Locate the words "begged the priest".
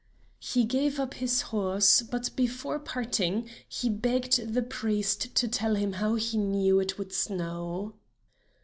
3.87-5.35